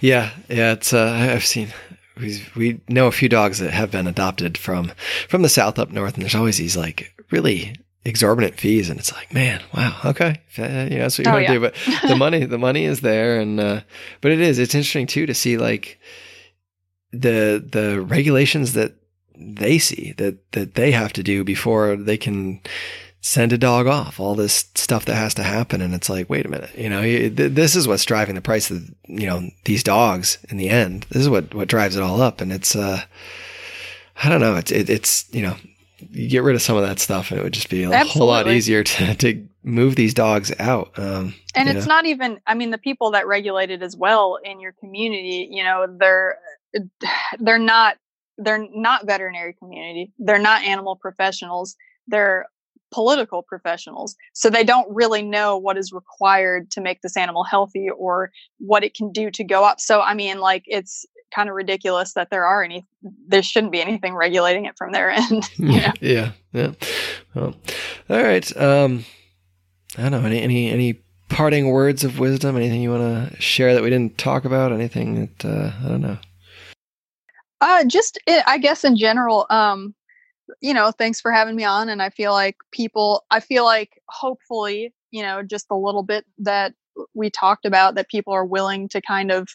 [0.00, 1.72] Yeah yeah it's uh i've seen
[2.20, 4.92] we we know a few dogs that have been adopted from
[5.28, 7.74] from the south up north and there's always these like really
[8.06, 11.52] exorbitant fees and it's like man wow okay yeah that's what you oh, want to
[11.52, 11.58] yeah.
[11.58, 11.74] do but
[12.08, 13.80] the money the money is there and uh
[14.20, 15.98] but it is it's interesting too to see like
[17.12, 18.94] the the regulations that
[19.36, 22.60] they see that that they have to do before they can
[23.20, 26.46] send a dog off all this stuff that has to happen and it's like wait
[26.46, 30.38] a minute you know this is what's driving the price of you know these dogs
[30.48, 33.02] in the end this is what what drives it all up and it's uh
[34.22, 35.56] i don't know it's it, it's you know
[35.98, 38.18] you get rid of some of that stuff and it would just be a Absolutely.
[38.18, 41.94] whole lot easier to to move these dogs out um, and it's know.
[41.94, 45.64] not even i mean the people that regulate it as well in your community you
[45.64, 46.38] know they're
[47.38, 47.96] they're not
[48.38, 52.46] they're not veterinary community they're not animal professionals they're
[52.92, 57.88] political professionals so they don't really know what is required to make this animal healthy
[57.90, 61.54] or what it can do to go up so i mean like it's kind of
[61.54, 62.84] ridiculous that there are any
[63.28, 66.72] there shouldn't be anything regulating it from their end yeah yeah yeah.
[67.34, 67.54] Well,
[68.08, 69.04] all right um
[69.98, 72.56] i don't know any any any parting words of wisdom?
[72.56, 74.72] Anything you want to share that we didn't talk about?
[74.72, 76.18] Anything that uh i don't know.
[77.60, 79.94] Uh, just it, I guess in general, um,
[80.60, 81.88] you know, thanks for having me on.
[81.88, 86.26] And I feel like people, I feel like hopefully, you know, just a little bit
[86.38, 86.74] that
[87.14, 89.48] we talked about that people are willing to kind of,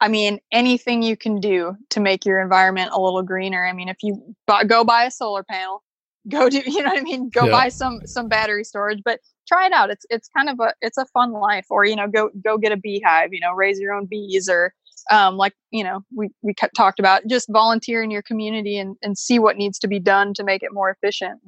[0.00, 3.64] I mean, anything you can do to make your environment a little greener.
[3.64, 5.82] I mean, if you buy, go buy a solar panel,
[6.28, 7.28] go do you know what I mean?
[7.30, 7.52] Go Yeah.
[7.52, 9.90] buy some some battery storage, but try it out.
[9.90, 11.66] It's it's kind of a it's a fun life.
[11.70, 13.32] Or you know, go go get a beehive.
[13.32, 14.72] You know, raise your own bees, or
[15.10, 19.16] um, like you know, we we talked about just volunteer in your community and and
[19.18, 21.40] see what needs to be done to make it more efficient.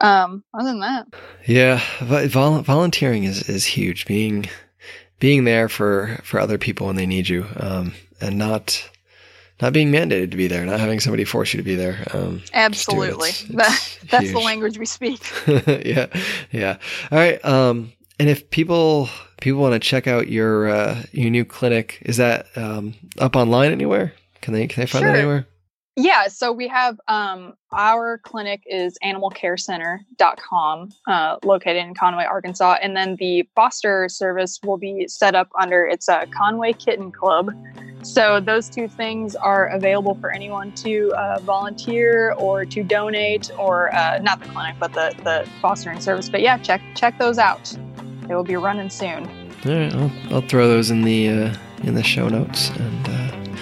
[0.00, 1.06] Um, other than that,
[1.46, 4.06] Yeah, vo- vol- volunteering is is huge.
[4.06, 4.46] Being
[5.22, 8.90] being there for for other people when they need you, um, and not
[9.60, 12.04] not being mandated to be there, not having somebody force you to be there.
[12.12, 12.50] Um, do it.
[12.52, 15.20] absolutely, It's- that it's that's the language we speak.
[15.86, 16.06] yeah,
[16.50, 16.76] yeah.
[17.12, 17.42] All right.
[17.44, 19.08] Um, and if people
[19.40, 23.70] people want to check out your uh, your new clinic, is that um, up online
[23.70, 24.12] anywhere?
[24.40, 25.16] Can they can they find that Sure.
[25.18, 25.46] anywhere?
[25.96, 32.78] Yeah, so we have um, our clinic is animalcarecenter.com, uh, located in Conway, Arkansas.
[32.80, 37.50] And then the foster service will be set up under it's a Conway Kitten Club.
[38.02, 43.94] So those two things are available for anyone to uh, volunteer or to donate, or
[43.94, 46.28] uh, not the clinic, but the, the fostering service.
[46.28, 47.76] But yeah, check check those out.
[48.26, 49.28] They will be running soon.
[49.64, 53.56] All right, I'll, I'll throw those in the uh, in the show notes, and uh,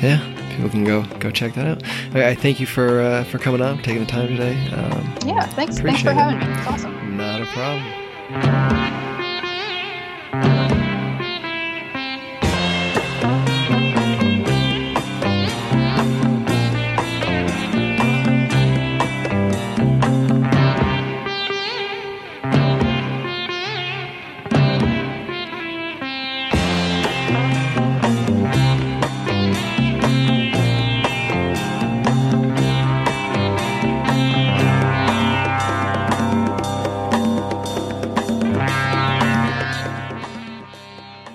[0.00, 1.82] yeah, people can go go check that out.
[2.10, 4.56] Okay, I thank you for uh, for coming on, taking the time today.
[4.70, 5.78] Um, Yeah, thanks.
[5.80, 6.14] Thanks for it.
[6.16, 6.46] having me.
[6.58, 7.16] It's awesome.
[7.16, 7.92] not a problem.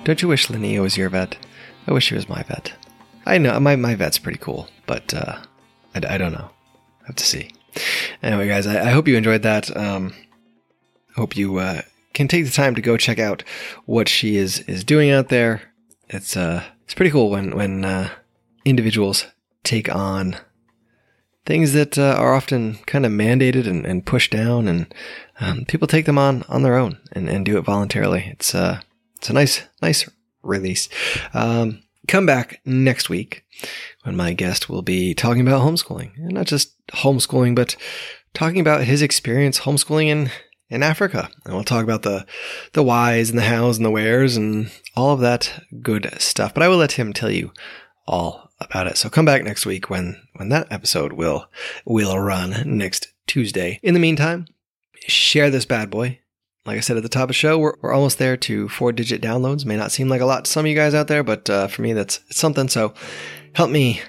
[0.07, 1.35] Don't you wish Linnea was your vet?
[1.85, 2.71] I wish she was my vet.
[3.25, 5.39] I know my my vet's pretty cool, but uh,
[5.93, 6.49] I, I don't know.
[7.01, 7.51] I have to see.
[8.23, 9.75] Anyway, guys, I, I hope you enjoyed that.
[9.75, 10.13] Um,
[11.17, 11.81] hope you uh,
[12.13, 13.43] can take the time to go check out
[13.85, 15.73] what she is is doing out there.
[16.07, 18.09] It's uh, it's pretty cool when when uh,
[18.63, 19.25] individuals
[19.65, 20.37] take on
[21.45, 24.95] things that uh, are often kind of mandated and, and pushed down, and
[25.41, 28.29] um, people take them on on their own and, and do it voluntarily.
[28.31, 28.79] It's uh,
[29.17, 30.09] it's a nice nice
[30.43, 30.89] release.
[31.33, 33.43] Um, come back next week
[34.03, 37.75] when my guest will be talking about homeschooling, and not just homeschooling, but
[38.33, 40.31] talking about his experience homeschooling in
[40.69, 42.25] in Africa, and we'll talk about the
[42.73, 46.53] the whys and the hows and the wheres and all of that good stuff.
[46.53, 47.51] But I will let him tell you
[48.05, 48.97] all about it.
[48.97, 51.47] So come back next week when when that episode will
[51.85, 53.79] will run next Tuesday.
[53.83, 54.47] In the meantime,
[55.07, 56.19] share this bad boy.
[56.67, 58.91] Like I said at the top of the show, we're, we're almost there to four
[58.91, 59.65] digit downloads.
[59.65, 61.67] May not seem like a lot to some of you guys out there, but uh,
[61.67, 62.67] for me, that's it's something.
[62.67, 62.93] So
[63.53, 64.01] help me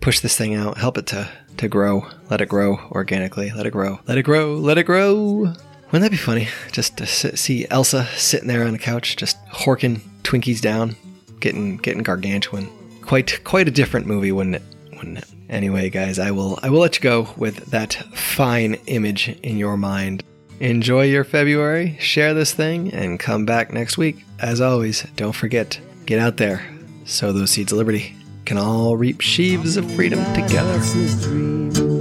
[0.00, 0.76] push this thing out.
[0.76, 2.06] Help it to to grow.
[2.28, 3.52] Let it grow organically.
[3.54, 4.00] Let it grow.
[4.08, 4.56] Let it grow.
[4.56, 5.54] Let it grow.
[5.92, 6.48] Wouldn't that be funny?
[6.72, 10.96] Just to sit, see Elsa sitting there on the couch, just horking Twinkies down,
[11.38, 12.68] getting getting gargantuan.
[13.02, 14.62] Quite quite a different movie, wouldn't it?
[14.96, 15.26] Wouldn't it?
[15.48, 19.76] Anyway, guys, I will I will let you go with that fine image in your
[19.76, 20.24] mind.
[20.60, 24.26] Enjoy your February, share this thing, and come back next week.
[24.38, 26.62] As always, don't forget, get out there,
[27.06, 28.14] sow those seeds of liberty.
[28.44, 31.99] Can all reap sheaves of freedom together.